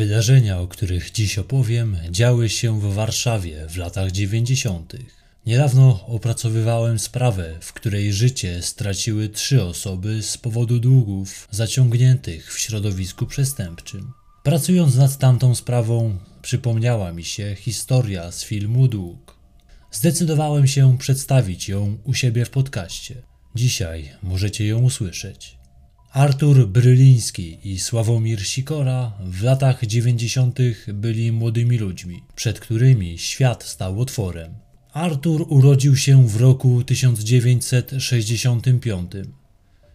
[0.00, 4.92] Wydarzenia, o których dziś opowiem, działy się w Warszawie w latach 90.
[5.46, 13.26] Niedawno opracowywałem sprawę, w której życie straciły trzy osoby z powodu długów zaciągniętych w środowisku
[13.26, 14.12] przestępczym.
[14.42, 19.36] Pracując nad tamtą sprawą, przypomniała mi się historia z filmu Dług.
[19.92, 23.22] Zdecydowałem się przedstawić ją u siebie w podcaście.
[23.54, 25.59] Dzisiaj możecie ją usłyszeć.
[26.12, 30.58] Artur Bryliński i Sławomir Sikora w latach 90.
[30.88, 34.54] byli młodymi ludźmi, przed którymi świat stał otworem.
[34.92, 39.12] Artur urodził się w roku 1965.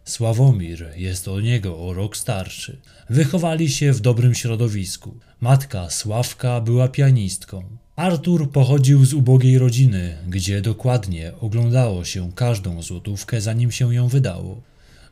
[0.05, 2.81] Sławomir jest od niego o rok starszy.
[3.09, 5.17] Wychowali się w dobrym środowisku.
[5.41, 7.63] Matka Sławka była pianistką.
[7.95, 14.61] Artur pochodził z ubogiej rodziny, gdzie dokładnie oglądało się każdą złotówkę, zanim się ją wydało.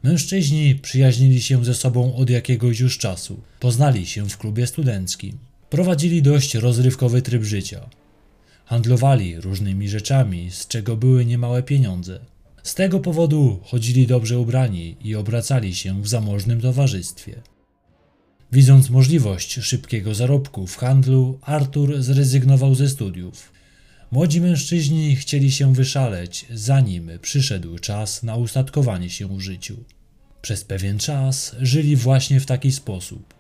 [0.04, 3.42] Mężczyźni przyjaźnili się ze sobą od jakiegoś już czasu.
[3.59, 5.38] Poznali się w klubie studenckim.
[5.70, 7.90] Prowadzili dość rozrywkowy tryb życia.
[8.66, 12.20] Handlowali różnymi rzeczami, z czego były niemałe pieniądze.
[12.64, 17.42] Z tego powodu chodzili dobrze ubrani i obracali się w zamożnym towarzystwie.
[18.52, 23.53] Widząc możliwość szybkiego zarobku w handlu, Artur zrezygnował ze studiów.
[24.14, 29.78] Młodzi mężczyźni chcieli się wyszaleć, zanim przyszedł czas na ustatkowanie się w życiu.
[30.42, 33.33] Przez pewien czas żyli właśnie w taki sposób.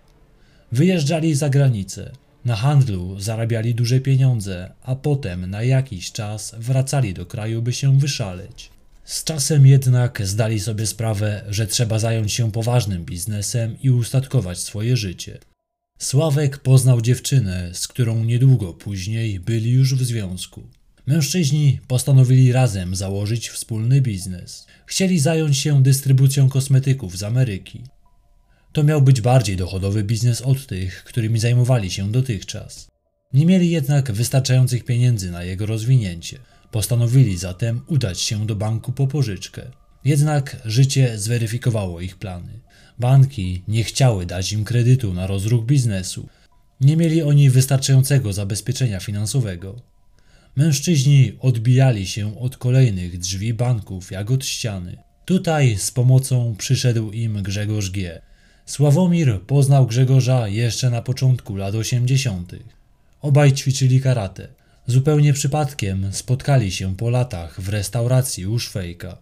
[0.71, 2.11] Wyjeżdżali za granicę,
[2.45, 7.99] na handlu zarabiali duże pieniądze, a potem na jakiś czas wracali do kraju, by się
[7.99, 8.69] wyszaleć.
[9.05, 14.97] Z czasem jednak zdali sobie sprawę, że trzeba zająć się poważnym biznesem i ustatkować swoje
[14.97, 15.37] życie.
[15.99, 20.63] Sławek poznał dziewczynę, z którą niedługo później byli już w związku.
[21.07, 24.67] Mężczyźni postanowili razem założyć wspólny biznes.
[24.85, 27.83] Chcieli zająć się dystrybucją kosmetyków z Ameryki.
[28.73, 32.87] To miał być bardziej dochodowy biznes od tych, którymi zajmowali się dotychczas.
[33.33, 36.39] Nie mieli jednak wystarczających pieniędzy na jego rozwinięcie.
[36.71, 39.71] Postanowili zatem udać się do banku po pożyczkę.
[40.05, 42.59] Jednak życie zweryfikowało ich plany.
[43.03, 46.27] Banki nie chciały dać im kredytu na rozruch biznesu.
[46.81, 49.81] Nie mieli oni wystarczającego zabezpieczenia finansowego.
[50.55, 54.97] Mężczyźni odbijali się od kolejnych drzwi banków jak od ściany.
[55.25, 58.21] Tutaj z pomocą przyszedł im Grzegorz G.
[58.65, 62.55] Sławomir poznał Grzegorza jeszcze na początku lat 80.
[63.21, 64.47] Obaj ćwiczyli karate.
[64.87, 69.17] Zupełnie przypadkiem spotkali się po latach w restauracji u Szwejka.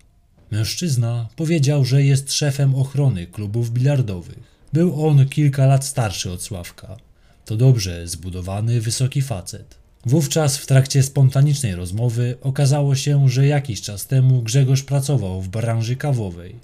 [0.52, 4.40] Mężczyzna powiedział, że jest szefem ochrony klubów bilardowych.
[4.74, 6.98] Był on kilka lat starszy od Sławka.
[7.46, 9.76] To dobrze zbudowany, wysoki facet.
[10.06, 15.96] Wówczas w trakcie spontanicznej rozmowy okazało się, że jakiś czas temu Grzegorz pracował w branży
[15.96, 16.56] kawowej.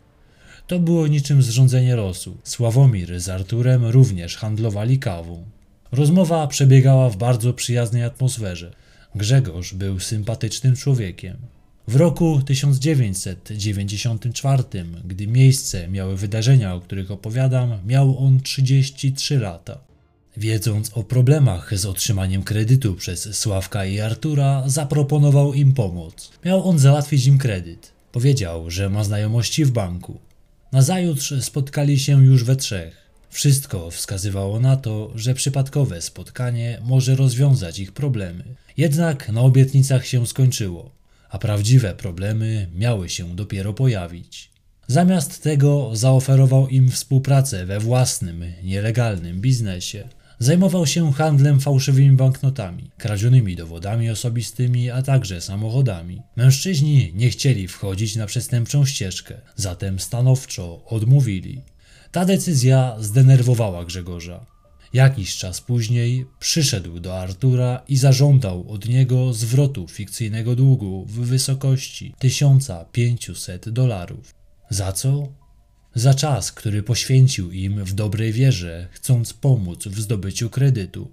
[0.68, 2.38] To było niczym zrządzenie losu.
[2.44, 5.46] Sławomir z Arturem również handlowali kawą.
[5.92, 8.74] Rozmowa przebiegała w bardzo przyjaznej atmosferze.
[9.16, 11.38] Grzegorz był sympatycznym człowiekiem.
[11.88, 14.64] W roku 1994,
[15.06, 19.78] gdy miejsce miały wydarzenia, o których opowiadam, miał on 33 lata.
[20.38, 26.32] Wiedząc o problemach z otrzymaniem kredytu przez Sławka i Artura, zaproponował im pomoc.
[26.46, 27.92] Miał on załatwić im kredyt.
[28.12, 30.20] Powiedział, że ma znajomości w banku.
[30.72, 33.08] Nazajutrz spotkali się już we trzech.
[33.30, 38.44] Wszystko wskazywało na to, że przypadkowe spotkanie może rozwiązać ich problemy.
[38.78, 40.97] Jednak na obietnicach się skończyło,
[41.30, 44.52] a prawdziwe problemy miały się dopiero pojawić.
[44.88, 50.10] Zamiast tego zaoferował im współpracę we własnym, nielegalnym biznesie.
[50.40, 56.22] Zajmował się handlem fałszywymi banknotami, kradzionymi dowodami osobistymi, a także samochodami.
[56.36, 61.62] Mężczyźni nie chcieli wchodzić na przestępczą ścieżkę, zatem stanowczo odmówili.
[62.12, 64.46] Ta decyzja zdenerwowała Grzegorza.
[64.94, 72.14] Jakiś czas później przyszedł do Artura i zażądał od niego zwrotu fikcyjnego długu w wysokości
[72.20, 74.36] 1500 dolarów.
[74.70, 75.28] Za co?
[75.96, 81.12] Za czas, który poświęcił im w dobrej wierze, chcąc pomóc w zdobyciu kredytu.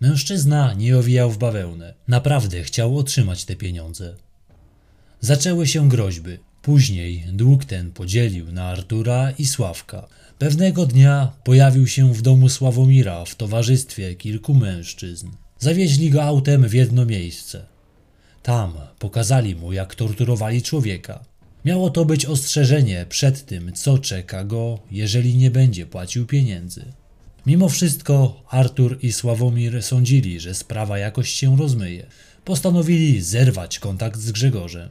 [0.00, 1.94] Mężczyzna nie owijał w bawełnę.
[2.08, 4.16] Naprawdę chciał otrzymać te pieniądze.
[5.20, 6.38] Zaczęły się groźby.
[6.62, 10.08] Później dług ten podzielił na Artura i Sławka.
[10.38, 15.28] Pewnego dnia pojawił się w domu Sławomira w towarzystwie kilku mężczyzn.
[15.58, 17.66] Zawieźli go autem w jedno miejsce.
[18.42, 21.24] Tam pokazali mu, jak torturowali człowieka.
[21.64, 26.84] Miało to być ostrzeżenie przed tym, co czeka go, jeżeli nie będzie płacił pieniędzy.
[27.46, 32.06] Mimo wszystko Artur i Sławomir sądzili, że sprawa jakoś się rozmyje.
[32.44, 34.88] Postanowili zerwać kontakt z Grzegorzem.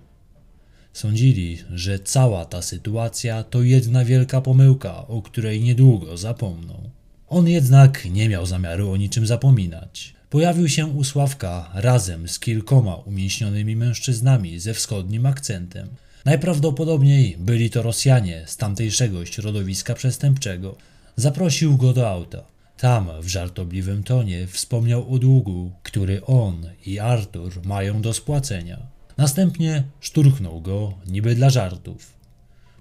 [0.97, 6.89] Sądzili, że cała ta sytuacja to jedna wielka pomyłka, o której niedługo zapomną.
[7.27, 10.13] On jednak nie miał zamiaru o niczym zapominać.
[10.29, 15.87] Pojawił się u Sławka razem z kilkoma umięśnionymi mężczyznami ze wschodnim akcentem.
[16.25, 20.75] Najprawdopodobniej byli to Rosjanie z tamtejszego środowiska przestępczego.
[21.15, 22.43] Zaprosił go do auta.
[22.77, 28.96] Tam w żartobliwym tonie wspomniał o długu, który on i Artur mają do spłacenia.
[29.17, 32.13] Następnie szturchnął go, niby dla żartów.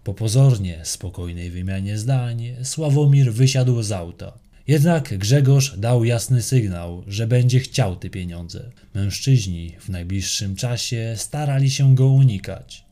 [0.05, 4.39] Po pozornie spokojnej wymianie zdań, Sławomir wysiadł z auta.
[4.67, 8.71] Jednak Grzegorz dał jasny sygnał, że będzie chciał te pieniądze.
[8.95, 12.85] Mężczyźni w najbliższym czasie starali się go unikać.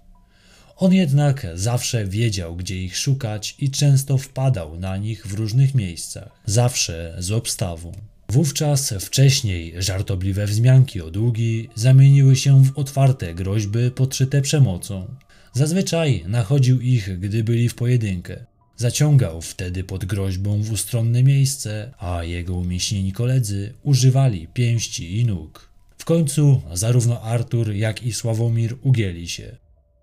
[0.76, 6.40] On jednak zawsze wiedział, gdzie ich szukać i często wpadał na nich w różnych miejscach,
[6.46, 7.92] zawsze z obstawą.
[8.34, 15.06] Wówczas wcześniej żartobliwe wzmianki o długi zamieniły się w otwarte groźby podszyte przemocą.
[15.52, 18.46] Zazwyczaj nachodził ich, gdy byli w pojedynkę.
[18.76, 25.68] Zaciągał wtedy pod groźbą w ustronne miejsce, a jego umieśnieni koledzy używali pięści i nóg.
[25.98, 29.56] W końcu zarówno Artur, jak i Sławomir ugięli się.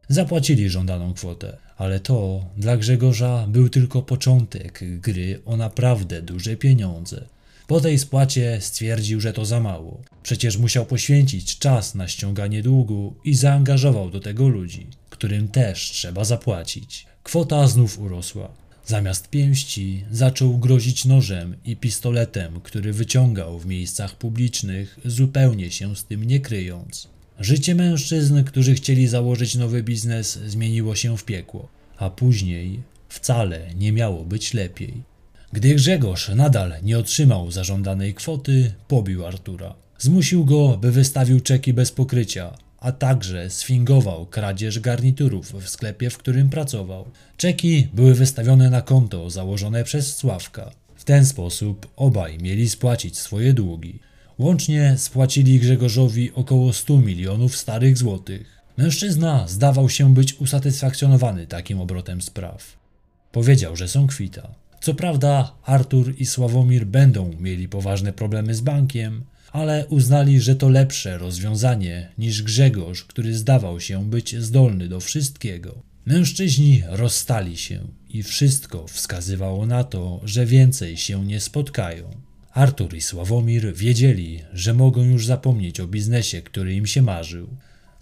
[0.09, 7.25] Zapłacili żądaną kwotę, ale to dla Grzegorza był tylko początek gry o naprawdę duże pieniądze.
[7.71, 10.01] Po tej spłacie stwierdził, że to za mało.
[10.23, 16.23] Przecież musiał poświęcić czas na ściąganie długu i zaangażował do tego ludzi, którym też trzeba
[16.23, 17.05] zapłacić.
[17.23, 18.51] Kwota znów urosła.
[18.85, 26.03] Zamiast pięści zaczął grozić nożem i pistoletem, który wyciągał w miejscach publicznych, zupełnie się z
[26.03, 27.07] tym nie kryjąc.
[27.39, 32.79] Życie mężczyzn, którzy chcieli założyć nowy biznes, zmieniło się w piekło, a później
[33.09, 35.10] wcale nie miało być lepiej.
[35.53, 39.75] Gdy Grzegorz nadal nie otrzymał zażądanej kwoty, pobił Artura.
[39.99, 46.17] Zmusił go, by wystawił czeki bez pokrycia, a także sfingował kradzież garniturów w sklepie, w
[46.17, 47.05] którym pracował.
[47.37, 50.71] Czeki były wystawione na konto założone przez Sławka.
[50.95, 53.99] W ten sposób obaj mieli spłacić swoje długi.
[54.39, 58.61] Łącznie spłacili Grzegorzowi około 100 milionów starych złotych.
[58.77, 62.77] Mężczyzna zdawał się być usatysfakcjonowany takim obrotem spraw.
[63.31, 64.61] Powiedział, że są kwita.
[64.81, 70.69] Co prawda, Artur i Sławomir będą mieli poważne problemy z bankiem, ale uznali, że to
[70.69, 75.81] lepsze rozwiązanie niż Grzegorz, który zdawał się być zdolny do wszystkiego.
[76.05, 77.79] Mężczyźni rozstali się
[78.09, 82.09] i wszystko wskazywało na to, że więcej się nie spotkają.
[82.53, 87.47] Artur i Sławomir wiedzieli, że mogą już zapomnieć o biznesie, który im się marzył.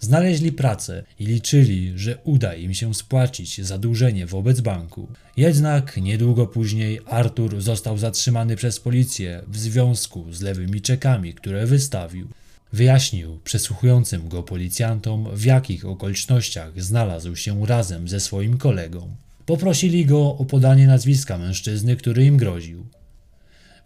[0.00, 5.08] Znaleźli pracę i liczyli, że uda im się spłacić zadłużenie wobec banku.
[5.36, 12.28] Jednak niedługo później Artur został zatrzymany przez policję w związku z lewymi czekami, które wystawił.
[12.72, 19.14] Wyjaśnił przesłuchującym go policjantom, w jakich okolicznościach znalazł się razem ze swoim kolegą.
[19.46, 22.86] Poprosili go o podanie nazwiska mężczyzny, który im groził.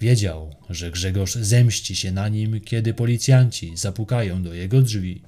[0.01, 5.23] Wiedział, że Grzegorz zemści się na nim, kiedy policjanci zapukają do jego drzwi.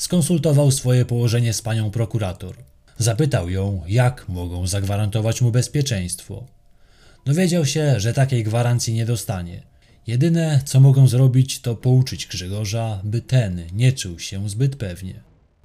[0.00, 2.56] Skonsultował swoje położenie z panią prokurator.
[2.98, 6.44] Zapytał ją, jak mogą zagwarantować mu bezpieczeństwo.
[7.24, 9.62] Dowiedział się, że takiej gwarancji nie dostanie.
[10.06, 15.14] Jedyne, co mogą zrobić, to pouczyć Grzegorza, by ten nie czuł się zbyt pewnie.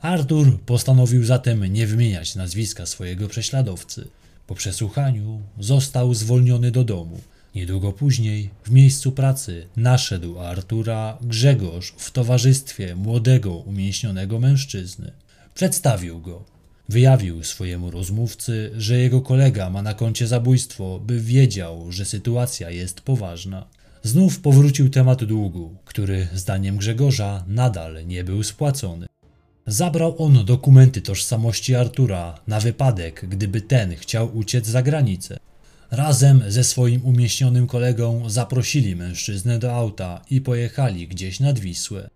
[0.01, 4.07] Artur postanowił zatem nie wymieniać nazwiska swojego prześladowcy.
[4.47, 7.19] Po przesłuchaniu został zwolniony do domu.
[7.56, 15.12] Niedługo później, w miejscu pracy, naszedł Artura Grzegorz w towarzystwie młodego, umięśnionego mężczyzny.
[15.54, 16.44] Przedstawił go.
[16.90, 23.02] Wyjawił swojemu rozmówcy, że jego kolega ma na koncie zabójstwo, by wiedział, że sytuacja jest
[23.02, 23.68] poważna.
[24.04, 29.07] Znów powrócił temat długu, który, zdaniem Grzegorza, nadal nie był spłacony.
[29.68, 35.40] Zabrał on dokumenty tożsamości Artura na wypadek, gdyby ten chciał uciec za granicę.
[35.92, 42.09] Razem ze swoim umieśnionym kolegą zaprosili mężczyznę do auta i pojechali gdzieś nad Wisłę.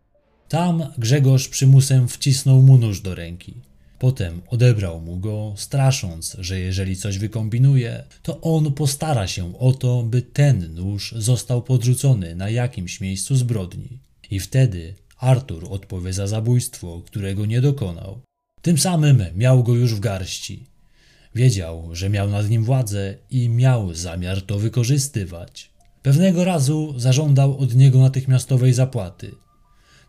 [0.50, 3.54] Tam Grzegorz przymusem wcisnął mu nóż do ręki.
[4.00, 10.04] Potem odebrał mu go, strasząc, że jeżeli coś wykombinuje, to on postara się o to,
[10.04, 14.00] by ten nóż został podrzucony na jakimś miejscu zbrodni.
[14.32, 18.22] I wtedy Artur odpowie za zabójstwo, którego nie dokonał.
[18.62, 20.69] Tym samym miał go już w garści.
[21.36, 25.72] Wiedział, że miał nad nim władzę i miał zamiar to wykorzystywać.
[26.02, 29.32] Pewnego razu zażądał od niego natychmiastowej zapłaty.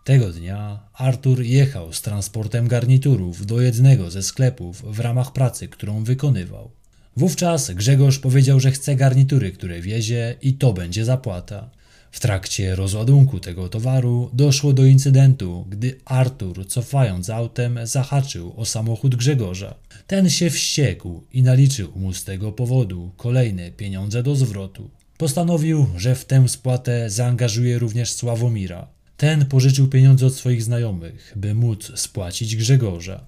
[0.05, 6.05] Tego dnia Artur jechał z transportem garniturów do jednego ze sklepów w ramach pracy, którą
[6.05, 6.71] wykonywał.
[7.17, 11.71] Wówczas Grzegorz powiedział, że chce garnitury, które wiezie i to będzie zapłata.
[12.11, 19.17] W trakcie rozładunku tego towaru doszło do incydentu, gdy Artur, cofając autem, zahaczył o samochód
[19.17, 19.75] Grzegorza.
[20.11, 24.91] Ten się wściekł i naliczył mu z tego powodu kolejne pieniądze do zwrotu.
[25.19, 28.89] Postanowił, że w tę spłatę zaangażuje również Sławomira.
[29.17, 33.27] Ten pożyczył pieniądze od swoich znajomych, by móc spłacić Grzegorza.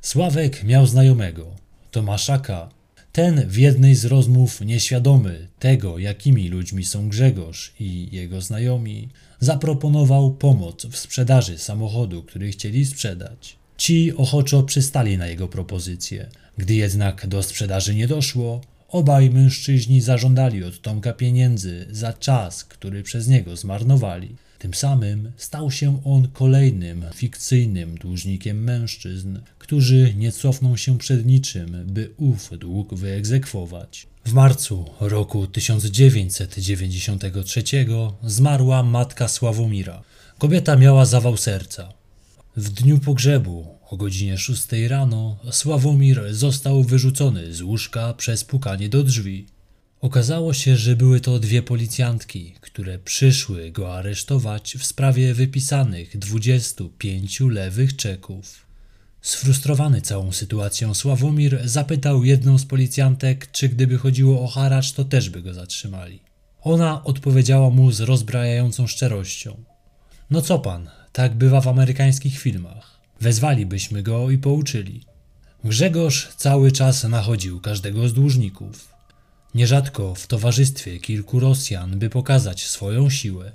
[0.00, 1.46] Sławek miał znajomego,
[1.90, 2.68] Tomaszaka.
[3.12, 9.08] Ten w jednej z rozmów, nieświadomy tego, jakimi ludźmi są Grzegorz i jego znajomi,
[9.40, 13.61] zaproponował pomoc w sprzedaży samochodu, który chcieli sprzedać.
[13.82, 16.30] Ci ochoczo przystali na jego propozycję.
[16.58, 23.02] Gdy jednak do sprzedaży nie doszło, obaj mężczyźni zażądali od Tomka pieniędzy za czas, który
[23.02, 24.36] przez niego zmarnowali.
[24.58, 31.84] Tym samym stał się on kolejnym fikcyjnym dłużnikiem mężczyzn, którzy nie cofną się przed niczym,
[31.86, 34.06] by ów dług wyegzekwować.
[34.24, 37.62] W marcu roku 1993
[38.24, 40.02] zmarła matka Sławomira.
[40.38, 42.01] Kobieta miała zawał serca.
[42.56, 49.02] W dniu pogrzebu o godzinie 6 rano Sławomir został wyrzucony z łóżka przez pukanie do
[49.02, 49.46] drzwi.
[50.00, 57.40] Okazało się, że były to dwie policjantki, które przyszły go aresztować w sprawie wypisanych 25
[57.40, 58.66] lewych czeków.
[59.22, 65.30] Sfrustrowany całą sytuacją, Sławomir zapytał jedną z policjantek, czy gdyby chodziło o haracz, to też
[65.30, 66.20] by go zatrzymali.
[66.62, 69.64] Ona odpowiedziała mu z rozbrajającą szczerością.
[70.30, 73.00] No co pan, tak bywa w amerykańskich filmach.
[73.20, 75.04] Wezwalibyśmy go i pouczyli.
[75.64, 78.88] Grzegorz cały czas nachodził każdego z dłużników.
[79.54, 83.52] Nierzadko w towarzystwie kilku Rosjan, by pokazać swoją siłę.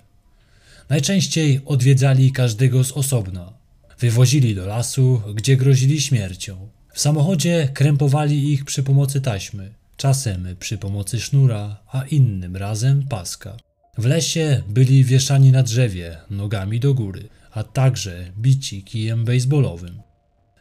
[0.89, 3.53] Najczęściej odwiedzali każdego z osobna.
[3.99, 6.69] Wywozili do lasu, gdzie grozili śmiercią.
[6.93, 13.57] W samochodzie krępowali ich przy pomocy taśmy, czasem przy pomocy sznura, a innym razem paska.
[13.97, 20.01] W lesie byli wieszani na drzewie, nogami do góry, a także bici kijem baseballowym.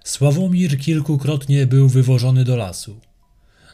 [0.05, 3.01] Sławomir kilkukrotnie był wywożony do lasu.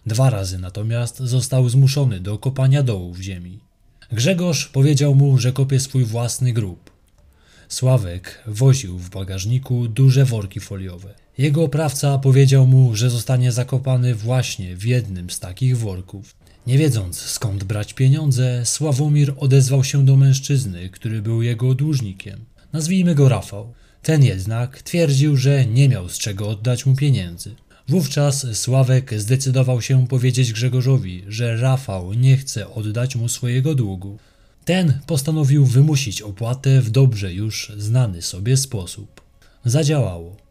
[0.06, 3.58] Dwa razy natomiast został zmuszony do kopania dołu w ziemi.
[4.12, 6.90] Grzegorz powiedział mu, że kopie swój własny grób.
[7.68, 11.14] Sławek woził w bagażniku duże worki foliowe.
[11.38, 16.34] Jego oprawca powiedział mu, że zostanie zakopany właśnie w jednym z takich worków.
[16.66, 22.44] Nie wiedząc skąd brać pieniądze, Sławomir odezwał się do mężczyzny, który był jego dłużnikiem.
[22.72, 23.72] Nazwijmy go Rafał.
[24.02, 27.54] Ten jednak twierdził, że nie miał z czego oddać mu pieniędzy.
[27.88, 34.18] Wówczas Sławek zdecydował się powiedzieć Grzegorzowi, że Rafał nie chce oddać mu swojego długu.
[34.64, 39.20] Ten postanowił wymusić opłatę w dobrze już znany sobie sposób.
[39.64, 40.41] Zadziałało.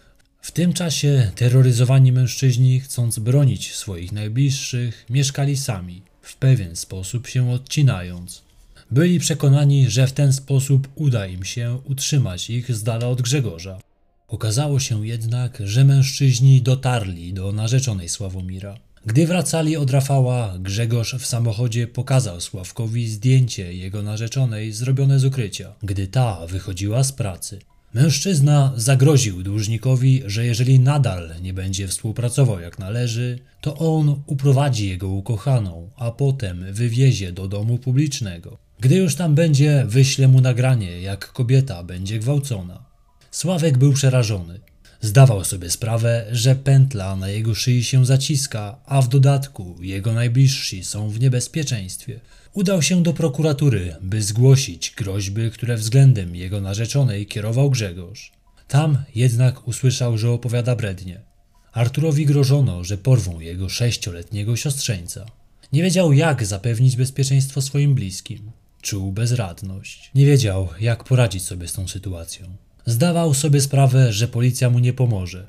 [0.42, 7.52] W tym czasie terroryzowani mężczyźni, chcąc bronić swoich najbliższych, mieszkali sami, w pewien sposób się
[7.52, 8.42] odcinając.
[8.92, 13.80] Byli przekonani, że w ten sposób uda im się utrzymać ich z dala od Grzegorza.
[14.28, 18.78] Okazało się jednak, że mężczyźni dotarli do narzeczonej Sławomira.
[19.06, 25.74] Gdy wracali od Rafała, Grzegorz w samochodzie pokazał Sławkowi zdjęcie jego narzeczonej zrobione z ukrycia,
[25.84, 27.60] gdy ta wychodziła z pracy.
[27.94, 35.08] Mężczyzna zagroził dłużnikowi, że jeżeli nadal nie będzie współpracował jak należy, to on uprowadzi jego
[35.08, 38.58] ukochaną, a potem wywiezie do domu publicznego.
[38.80, 42.86] Gdy już tam będzie, wyśle mu nagranie, jak kobieta będzie gwałcona.
[43.32, 44.60] Sławek był przerażony.
[45.02, 50.84] Zdawał sobie sprawę, że pętla na jego szyi się zaciska, a w dodatku jego najbliżsi
[50.84, 52.20] są w niebezpieczeństwie.
[52.54, 58.32] Udał się do prokuratury, by zgłosić groźby, które względem jego narzeczonej kierował Grzegorz.
[58.68, 61.22] Tam jednak usłyszał, że opowiada brednie.
[61.72, 65.26] Arturowi grożono, że porwą jego sześcioletniego siostrzeńca.
[65.74, 68.52] Nie wiedział, jak zapewnić bezpieczeństwo swoim bliskim.
[68.82, 70.12] Czuł bezradność.
[70.16, 72.58] Nie wiedział, jak poradzić sobie z tą sytuacją.
[72.86, 75.46] Zdawał sobie sprawę, że policja mu nie pomoże.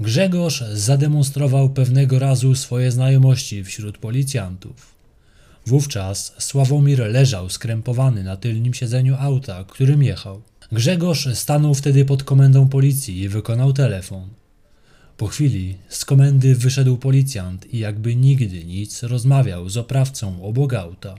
[0.00, 4.94] Grzegorz zademonstrował pewnego razu swoje znajomości wśród policjantów.
[5.66, 10.42] Wówczas Sławomir leżał skrępowany na tylnym siedzeniu auta, którym jechał.
[10.72, 14.28] Grzegorz stanął wtedy pod komendą policji i wykonał telefon.
[15.16, 21.14] Po chwili z komendy wyszedł policjant i jakby nigdy nic rozmawiał z oprawcą obok auta.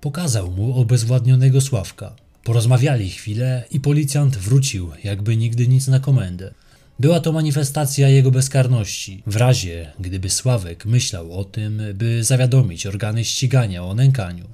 [0.00, 2.16] Pokazał mu obezwładnionego Sławka.
[2.44, 6.54] Porozmawiali chwilę i policjant wrócił, jakby nigdy nic na komendę.
[7.00, 13.24] Była to manifestacja jego bezkarności, w razie gdyby Sławek myślał o tym, by zawiadomić organy
[13.24, 14.44] ścigania o nękaniu.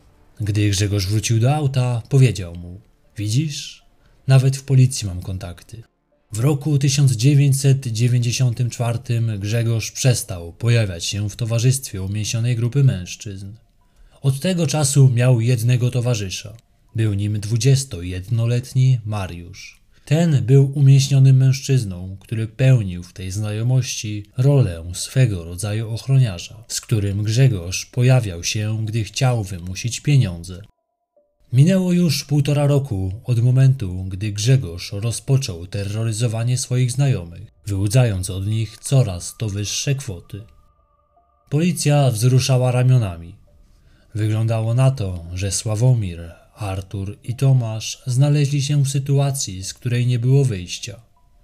[0.40, 2.80] Gdy Grzegorz wrócił do auta, powiedział mu:
[3.16, 3.82] Widzisz,
[4.26, 5.82] nawet w policji mam kontakty.
[6.32, 8.98] W roku 1994
[9.38, 13.52] Grzegorz przestał pojawiać się w towarzystwie umięśnionej grupy mężczyzn.
[14.22, 16.56] Od tego czasu miał jednego towarzysza.
[16.96, 19.80] Był nim 21-letni Mariusz.
[20.04, 27.22] Ten był umieśnionym mężczyzną, który pełnił w tej znajomości rolę swego rodzaju ochroniarza, z którym
[27.22, 30.62] Grzegorz pojawiał się, gdy chciał wymusić pieniądze.
[31.52, 38.78] Minęło już półtora roku od momentu, gdy Grzegorz rozpoczął terroryzowanie swoich znajomych, wyłudzając od nich
[38.78, 40.42] coraz to wyższe kwoty.
[41.50, 43.34] Policja wzruszała ramionami.
[44.14, 50.18] Wyglądało na to, że Sławomir, Artur i Tomasz znaleźli się w sytuacji, z której nie
[50.18, 51.00] było wyjścia.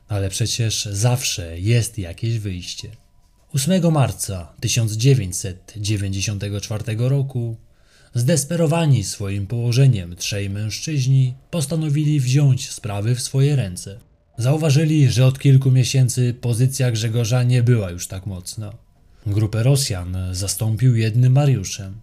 [0.09, 2.88] Ale przecież zawsze jest jakieś wyjście.
[3.54, 7.57] 8 marca 1994 roku
[8.14, 14.00] Zdesperowani swoim położeniem trzej mężczyźni postanowili wziąć sprawy w swoje ręce.
[14.38, 18.73] Zauważyli, że od kilku miesięcy pozycja Grzegorza nie była już tak mocna.
[19.26, 22.00] Grupę Rosjan zastąpił jednym Mariuszem.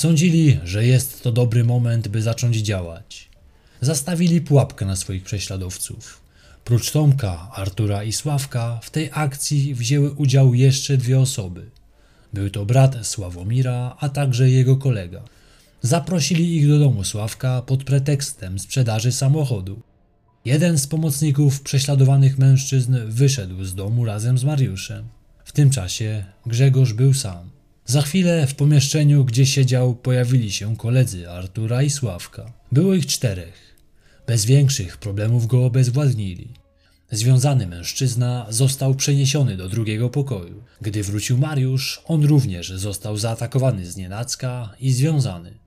[0.00, 3.28] Sądzili, że jest to dobry moment, by zacząć działać.
[3.80, 6.20] Zastawili pułapkę na swoich prześladowców.
[6.64, 11.70] Prócz Tomka, Artura i Sławka w tej akcji wzięły udział jeszcze dwie osoby.
[12.32, 15.22] Był to brat Sławomira, a także jego kolega.
[15.82, 19.80] Zaprosili ich do domu Sławka pod pretekstem sprzedaży samochodu.
[20.44, 25.04] Jeden z pomocników prześladowanych mężczyzn wyszedł z domu razem z Mariuszem.
[25.44, 27.59] W tym czasie Grzegorz był sam.
[27.90, 32.52] Za chwilę w pomieszczeniu, gdzie siedział, pojawili się koledzy Artura i Sławka.
[32.72, 33.76] Było ich czterech.
[34.26, 36.54] Bez większych problemów go obezwładnili.
[37.10, 40.62] Związany mężczyzna został przeniesiony do drugiego pokoju.
[40.80, 45.58] Gdy wrócił Mariusz, on również został zaatakowany z nienacka i związany.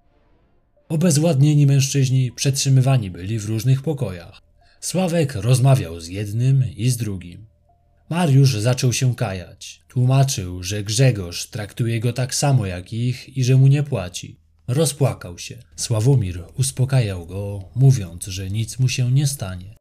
[0.90, 4.42] Obezwładnieni mężczyźni przetrzymywani byli w różnych pokojach.
[4.82, 7.46] Sławek rozmawiał z jednym i z drugim.
[8.10, 9.83] Mariusz zaczął się kajać.
[9.94, 14.40] Tłumaczył, że Grzegorz traktuje go tak samo jak ich i że mu nie płaci.
[14.68, 15.58] Rozpłakał się.
[15.76, 19.76] Sławomir uspokajał go, mówiąc, że nic mu się nie stanie.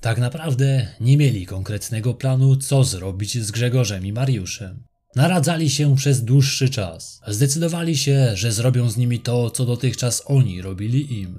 [0.00, 4.82] Tak naprawdę nie mieli konkretnego planu, co zrobić z Grzegorzem i Mariuszem.
[5.16, 7.20] Naradzali się przez dłuższy czas.
[7.26, 11.38] Zdecydowali się, że zrobią z nimi to, co dotychczas oni robili im.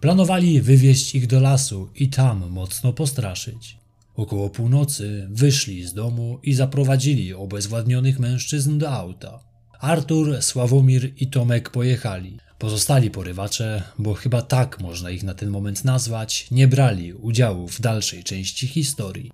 [0.00, 3.85] Planowali wywieźć ich do lasu i tam mocno postraszyć.
[4.16, 9.40] Około północy wyszli z domu i zaprowadzili obezwładnionych mężczyzn do auta.
[9.80, 12.38] Artur, Sławomir i Tomek pojechali.
[12.58, 17.80] Pozostali porywacze, bo chyba tak można ich na ten moment nazwać, nie brali udziału w
[17.80, 19.30] dalszej części historii.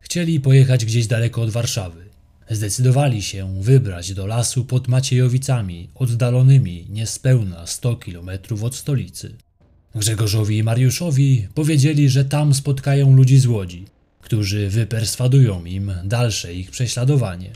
[0.00, 2.04] Chcieli pojechać gdzieś daleko od Warszawy.
[2.50, 9.36] Zdecydowali się wybrać do lasu pod Maciejowicami, oddalonymi niespełna 100 kilometrów od stolicy.
[9.94, 13.86] Grzegorzowi i Mariuszowi powiedzieli, że tam spotkają ludzi z Łodzi,
[14.26, 17.50] którzy wyperswadują im dalsze ich prześladowanie.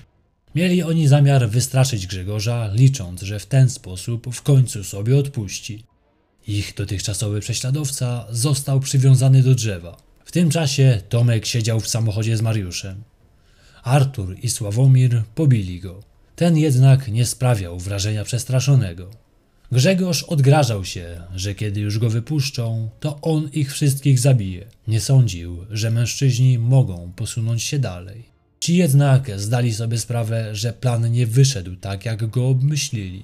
[0.55, 5.85] Mieli oni zamiar wystraszyć Grzegorza, licząc, że w ten sposób w końcu sobie odpuści.
[6.47, 9.97] Ich dotychczasowy prześladowca został przywiązany do drzewa.
[10.25, 13.03] W tym czasie Tomek siedział w samochodzie z Mariuszem.
[13.83, 16.03] Artur i Sławomir pobili go.
[16.37, 19.11] Ten jednak nie sprawiał wrażenia przestraszonego.
[19.73, 24.67] Grzegorz odgrażał się, że kiedy już go wypuszczą, to on ich wszystkich zabije.
[24.89, 28.25] Nie sądził, że mężczyźni mogą posunąć się dalej.
[28.61, 33.23] Ci jednak zdali sobie sprawę, że plan nie wyszedł tak, jak go obmyślili.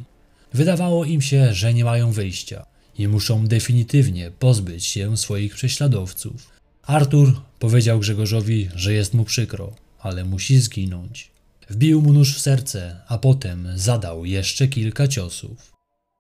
[0.55, 2.67] Wydawało im się, że nie mają wyjścia
[2.99, 6.51] i muszą definitywnie pozbyć się swoich prześladowców.
[6.83, 11.31] Artur powiedział Grzegorzowi, że jest mu przykro, ale musi zginąć.
[11.71, 15.76] Wbił mu nóż w serce, a potem zadał jeszcze kilka ciosów.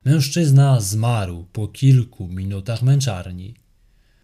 [0.06, 3.54] Mężczyzna zmarł po kilku minutach męczarni.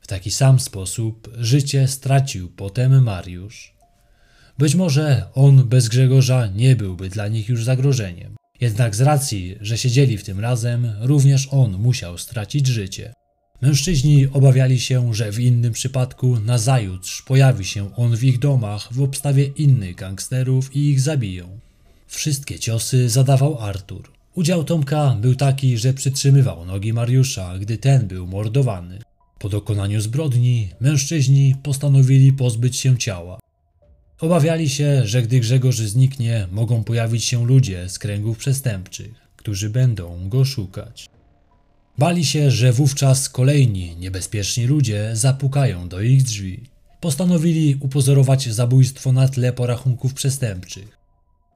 [0.00, 3.74] W taki sam sposób życie stracił potem Mariusz.
[4.58, 8.36] Być może on bez Grzegorza nie byłby dla nich już zagrożeniem.
[8.60, 13.12] Jednak z racji, że siedzieli w tym razem, również on musiał stracić życie.
[13.62, 19.02] Mężczyźni obawiali się, że w innym przypadku nazajutrz pojawi się on w ich domach w
[19.02, 21.58] obstawie innych gangsterów i ich zabiją.
[22.06, 24.21] Wszystkie ciosy zadawał Artur.
[24.34, 28.98] Udział Tomka był taki, że przytrzymywał nogi Mariusza, gdy ten był mordowany.
[29.38, 33.38] Po dokonaniu zbrodni mężczyźni postanowili pozbyć się ciała.
[34.20, 40.28] Obawiali się, że gdy Grzegorz zniknie, mogą pojawić się ludzie z kręgów przestępczych, którzy będą
[40.28, 41.06] go szukać.
[41.98, 46.60] Bali się, że wówczas kolejni niebezpieczni ludzie zapukają do ich drzwi.
[47.00, 51.01] Postanowili upozorować zabójstwo na tle porachunków przestępczych.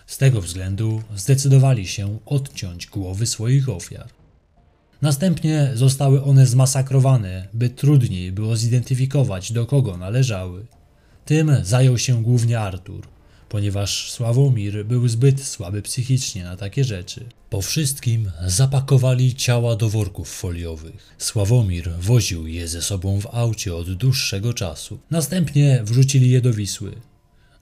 [0.06, 4.08] Z tego względu zdecydowali się odciąć głowy swoich ofiar.
[5.02, 10.66] Następnie zostały one zmasakrowane, by trudniej było zidentyfikować, do kogo należały.
[11.24, 13.06] Tym zajął się głównie Artur.
[13.48, 17.24] ponieważ Sławomir był zbyt słaby psychicznie na takie rzeczy.
[17.50, 21.14] Po wszystkim zapakowali ciała do worków foliowych.
[21.18, 24.98] Sławomir woził je ze sobą w aucie od dłuższego czasu.
[25.10, 26.92] Następnie wrzucili je do Wisły.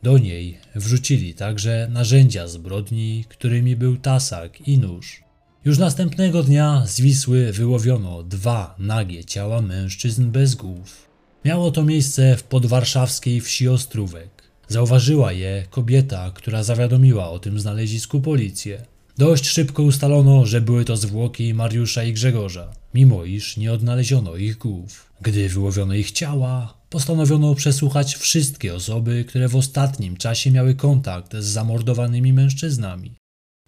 [0.05, 5.23] Do niej wrzucili także narzędzia zbrodni, którymi był tasak i nóż.
[5.65, 11.09] Już następnego dnia z Wisły wyłowiono dwa nagie ciała mężczyzn bez głów.
[11.45, 14.31] Miało to miejsce w podwarszawskiej wsi Ostrówek.
[14.69, 18.85] Zauważyła je kobieta, która zawiadomiła o tym znalezisku policję.
[19.19, 24.59] Dość szybko ustalono, że były to zwłoki Mariusza i Grzegorza, mimo iż nie odnaleziono ich
[24.59, 25.13] głów.
[25.21, 31.45] Gdy wyłowiono ich ciała, postanowiono przesłuchać wszystkie osoby, które w ostatnim czasie miały kontakt z
[31.45, 33.15] zamordowanymi mężczyznami.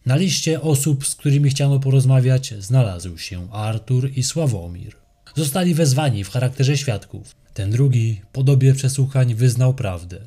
[0.07, 4.97] Na liście osób, z którymi chciano porozmawiać, znalazł się Artur i Sławomir.
[5.37, 7.37] Zostali wezwani w charakterze świadków.
[7.55, 10.21] Ten drugi, po dobie przesłuchań, wyznał prawdę.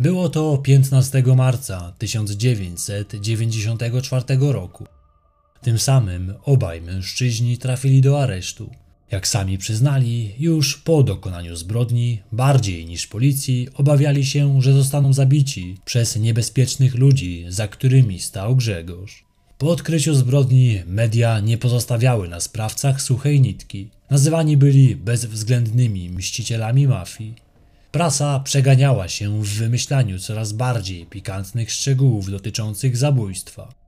[0.00, 4.86] Było to 15 marca 1994 roku.
[5.60, 8.70] Tym samym obaj mężczyźni trafili do aresztu.
[9.12, 15.76] Jak sami przyznali, już po dokonaniu zbrodni, bardziej niż policji, obawiali się, że zostaną zabici
[15.84, 19.24] przez niebezpiecznych ludzi, za którymi stał Grzegorz.
[19.58, 23.90] Po odkryciu zbrodni media nie pozostawiały na sprawcach suchej nitki.
[24.10, 27.34] Nazywani byli bezwzględnymi mścicielami mafii.
[27.90, 33.81] Prasa przeganiała się w wymyślaniu coraz bardziej pikantnych szczegółów dotyczących zabójstwa.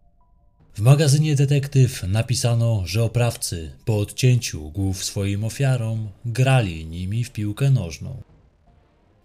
[0.75, 7.71] W magazynie Detektyw napisano, że oprawcy po odcięciu głów swoim ofiarom grali nimi w piłkę
[7.71, 8.23] nożną.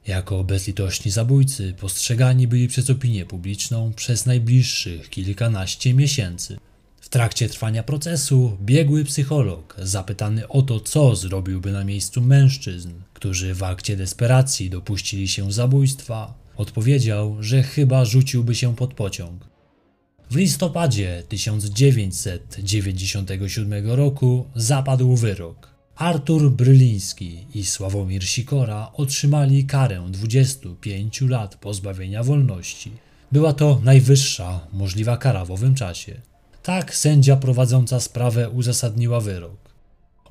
[0.08, 6.58] Jako bezlitośni zabójcy postrzegani byli przez opinię publiczną przez najbliższych kilkanaście miesięcy.
[7.02, 13.54] W trakcie trwania procesu biegły psycholog, zapytany o to, co zrobiłby na miejscu mężczyzn, którzy
[13.54, 19.49] w akcie desperacji dopuścili się zabójstwa, odpowiedział, że chyba rzuciłby się pod pociąg.
[20.32, 25.70] W listopadzie 1997 roku zapadł wyrok.
[25.96, 32.92] Artur Bryliński i Sławomir Sikora otrzymali karę 25 lat pozbawienia wolności.
[33.32, 36.22] Była to najwyższa możliwa kara w owym czasie.
[36.63, 39.58] Tak sędzia prowadząca sprawę uzasadniła wyrok.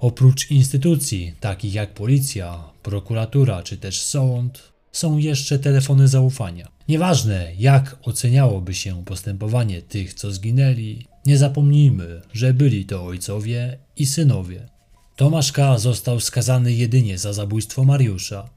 [0.01, 6.69] Oprócz instytucji takich jak policja, prokuratura czy też sąd, są jeszcze telefony zaufania.
[6.89, 14.07] Nieważne, jak oceniałoby się postępowanie tych, co zginęli, nie zapomnijmy, że byli to ojcowie i
[14.07, 14.69] synowie.
[15.17, 15.79] Tomasz K.
[15.79, 18.51] został skazany jedynie za zabójstwo Mariusza.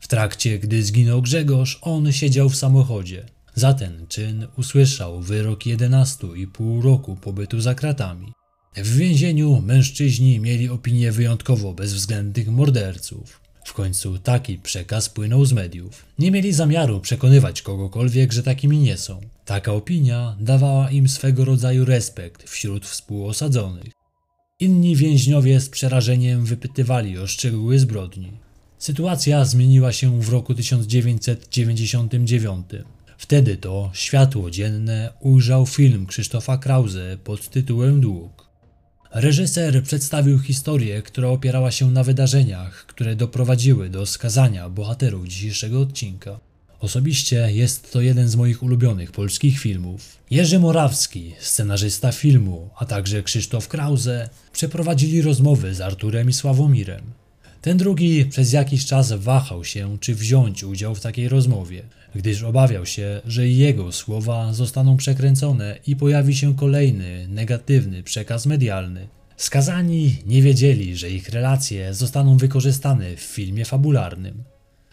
[0.00, 3.24] W trakcie, gdy zginął Grzegorz, on siedział w samochodzie.
[3.54, 8.32] Za ten czyn usłyszał wyrok 11,5 roku pobytu za kratami.
[8.76, 13.43] W więzieniu mężczyźni mieli opinię wyjątkowo bezwzględnych morderców.
[13.64, 16.04] W końcu taki przekaz płynął z mediów.
[16.18, 19.20] Nie mieli zamiaru przekonywać kogokolwiek, że takimi nie są.
[19.44, 23.92] Taka opinia dawała im swego rodzaju respekt wśród współosadzonych.
[24.60, 28.32] Inni więźniowie z przerażeniem wypytywali o szczegóły zbrodni.
[28.78, 32.66] Sytuacja zmieniła się w roku 1999.
[33.18, 38.43] Wtedy to światło dzienne ujrzał film Krzysztofa Krause pod tytułem Dług.
[39.14, 46.40] Reżyser przedstawił historię, która opierała się na wydarzeniach, które doprowadziły do skazania bohaterów dzisiejszego odcinka.
[46.80, 50.18] Osobiście jest to jeden z moich ulubionych polskich filmów.
[50.30, 57.02] Jerzy Morawski, scenarzysta filmu, a także Krzysztof Krause przeprowadzili rozmowy z Arturem i Sławomirem.
[57.62, 61.82] Ten drugi przez jakiś czas wahał się, czy wziąć udział w takiej rozmowie,
[62.14, 69.08] gdyż obawiał się, że jego słowa zostaną przekręcone i pojawi się kolejny, negatywny przekaz medialny.
[69.36, 74.44] Skazani nie wiedzieli, że ich relacje zostaną wykorzystane w filmie fabularnym.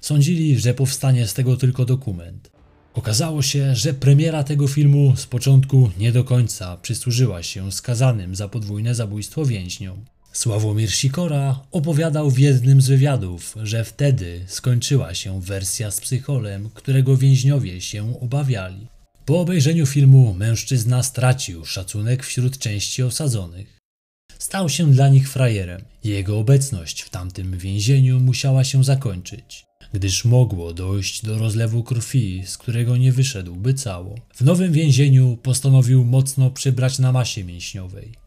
[0.01, 2.51] Sądzili, że powstanie z tego tylko dokument.
[2.93, 8.47] Okazało się, że premiera tego filmu z początku nie do końca przysłużyła się skazanym za
[8.47, 10.05] podwójne zabójstwo więźniom.
[10.33, 17.17] Sławomir Sikora opowiadał w jednym z wywiadów, że wtedy skończyła się wersja z psycholem, którego
[17.17, 18.87] więźniowie się obawiali.
[19.25, 23.77] Po obejrzeniu filmu mężczyzna stracił szacunek wśród części osadzonych.
[24.39, 25.81] Stał się dla nich frajerem.
[26.03, 32.57] Jego obecność w tamtym więzieniu musiała się zakończyć, gdyż mogło dojść do rozlewu krwi, z
[32.57, 34.15] którego nie wyszedłby cało.
[34.35, 38.21] W nowym więzieniu postanowił mocno przybrać na masie mięśniowej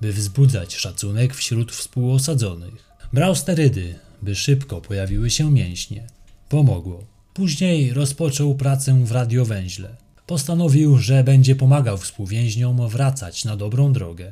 [0.00, 2.90] by wzbudzać szacunek wśród współosadzonych.
[3.12, 6.06] Brał sterydy, by szybko pojawiły się mięśnie.
[6.48, 7.04] Pomogło.
[7.34, 9.96] Później rozpoczął pracę w radiowęźle.
[10.26, 14.30] Postanowił, że będzie pomagał współwięźniom wracać na dobrą drogę.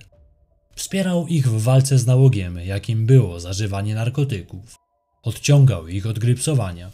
[0.74, 4.76] Wspierał ich w walce z nałogiem, jakim było zażywanie narkotyków.
[5.22, 6.90] Odciągał ich od grypsowania.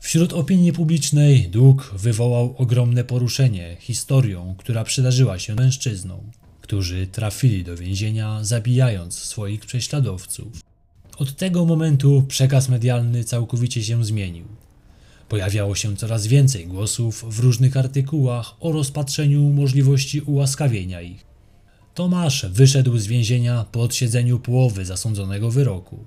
[0.00, 6.30] Wśród opinii publicznej dług wywołał ogromne poruszenie historią, która przydarzyła się mężczyznom,
[6.64, 10.60] którzy trafili do więzienia zabijając swoich prześladowców.
[11.16, 14.44] Od tego momentu przekaz medialny całkowicie się zmienił.
[15.28, 21.24] Pojawiało się coraz więcej głosów w różnych artykułach o rozpatrzeniu możliwości ułaskawienia ich.
[21.94, 26.04] Tomasz wyszedł z więzienia po odsiedzeniu połowy zasądzonego wyroku.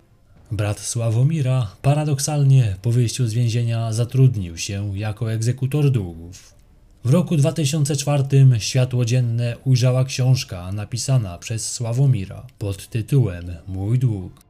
[0.51, 6.56] Brat Sławomira paradoksalnie po wyjściu z więzienia zatrudnił się jako egzekutor długów.
[7.07, 8.23] W roku 2004
[8.59, 14.41] światło dzienne ujrzała książka napisana przez Sławomira pod tytułem Mój dług.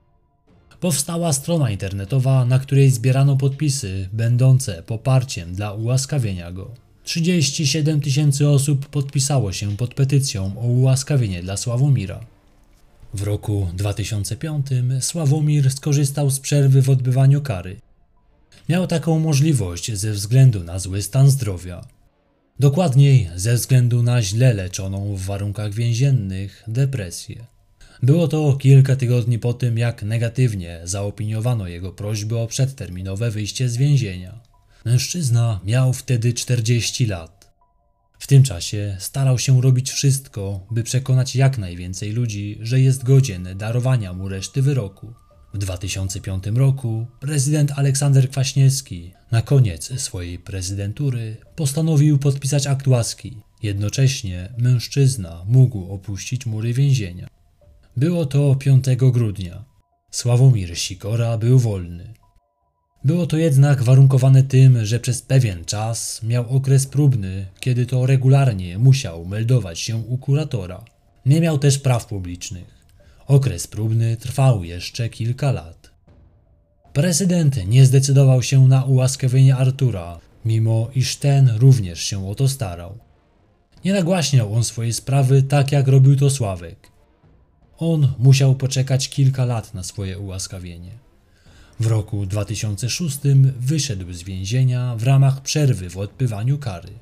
[0.79, 6.71] Powstała strona internetowa, na której zbierano podpisy będące poparciem dla ułaskawienia go.
[7.03, 12.19] 37 tysięcy osób podpisało się pod petycją o ułaskawienie dla Sławomira.
[13.13, 14.67] W roku 2005
[14.99, 17.77] Sławomir skorzystał z przerwy w odbywaniu kary.
[18.69, 21.96] Miał taką możliwość ze względu na zły stan zdrowia.
[22.59, 27.45] Dokładniej ze względu na źle leczoną w warunkach więziennych depresję.
[28.03, 33.77] Było to kilka tygodni po tym, jak negatywnie zaopiniowano jego prośbę o przedterminowe wyjście z
[33.77, 34.39] więzienia.
[34.85, 37.51] Mężczyzna miał wtedy 40 lat.
[38.19, 43.47] W tym czasie starał się robić wszystko, by przekonać jak najwięcej ludzi, że jest godzien
[43.55, 45.13] darowania mu reszty wyroku.
[45.53, 53.37] W 2005 roku prezydent Aleksander Kwaśniewski na koniec swojej prezydentury postanowił podpisać akt łaski.
[53.63, 57.27] Jednocześnie mężczyzna mógł opuścić mury więzienia.
[57.97, 59.65] Było to 5 grudnia.
[60.11, 62.13] Sławomir Sikora był wolny.
[63.03, 68.77] Było to jednak warunkowane tym, że przez pewien czas miał okres próbny, kiedy to regularnie
[68.77, 70.85] musiał meldować się u kuratora.
[71.25, 72.77] Nie miał też praw publicznych.
[73.27, 75.96] Okres próbny trwał jeszcze kilka lat.
[76.97, 82.97] Prezydent nie zdecydował się na ułaskawienie Artura, mimo iż ten również się o to starał.
[83.85, 86.91] Nie nagłaśniał on swojej sprawy tak jak robił to Sławek.
[87.77, 90.91] On musiał poczekać kilka lat na swoje ułaskawienie.
[91.79, 93.19] W roku 2006
[93.59, 96.93] wyszedł z więzienia w ramach przerwy w odbywaniu kary.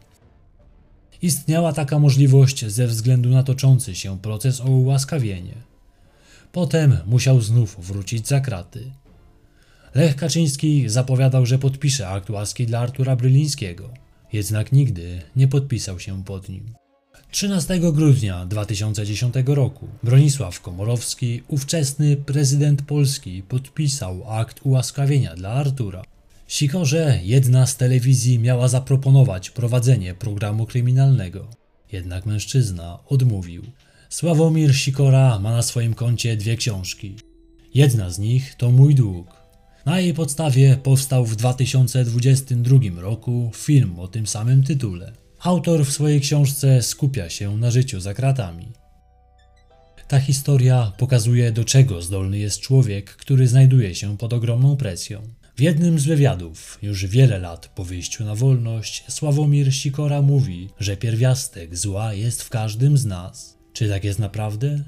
[1.21, 5.55] Istniała taka możliwość ze względu na toczący się proces o ułaskawienie.
[6.51, 8.91] Potem musiał znów wrócić za kraty.
[9.95, 13.89] Lech Kaczyński zapowiadał, że podpisze akt łaski dla Artura Brylińskiego,
[14.33, 16.73] jednak nigdy nie podpisał się pod nim.
[17.31, 26.03] 13 grudnia 2010 roku Bronisław Komorowski, ówczesny prezydent Polski, podpisał akt ułaskawienia dla Artura.
[26.47, 31.47] Sikorze jedna z telewizji miała zaproponować prowadzenie programu kryminalnego,
[31.91, 33.63] jednak mężczyzna odmówił.
[34.09, 37.15] Sławomir Sikora ma na swoim koncie dwie książki.
[37.73, 39.44] Jedna z nich to Mój dług.
[39.85, 45.11] Na jej podstawie powstał w 2022 roku film o tym samym tytule.
[45.39, 48.71] Autor w swojej książce skupia się na życiu za kratami.
[50.07, 55.21] Ta historia pokazuje, do czego zdolny jest człowiek, który znajduje się pod ogromną presją.
[55.55, 60.97] W jednym z wywiadów, już wiele lat po wyjściu na wolność, Sławomir Sikora mówi, że
[60.97, 63.57] pierwiastek zła jest w każdym z nas.
[63.73, 64.83] Czy tak jest naprawdę?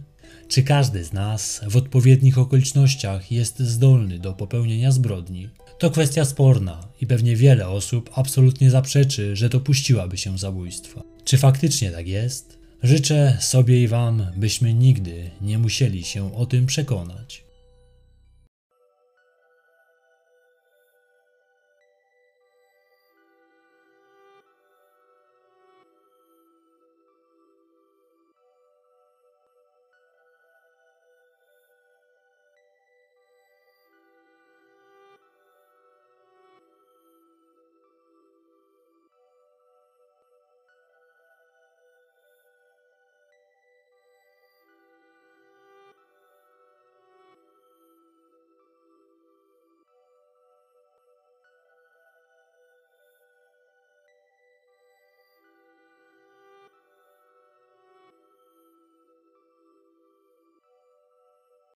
[0.48, 5.50] Czy każdy z nas w odpowiednich okolicznościach jest zdolny do popełnienia zbrodni?
[5.80, 11.04] To kwestia sporna i pewnie wiele osób absolutnie zaprzeczy, że dopuściłaby się zabójstwa.
[11.24, 12.58] Czy faktycznie tak jest?
[12.84, 17.47] Życzę sobie i Wam, byśmy nigdy nie musieli się o tym przekonać.